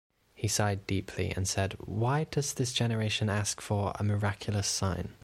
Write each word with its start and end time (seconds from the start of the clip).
He 0.33 0.47
sighed 0.47 0.87
deeply 0.87 1.29
and 1.35 1.47
said, 1.47 1.73
'Why 1.79 2.23
does 2.23 2.55
this 2.55 2.73
generation 2.73 3.29
ask 3.29 3.61
for 3.61 3.91
a 3.99 4.03
miraculous 4.03 4.65
sign? 4.65 5.13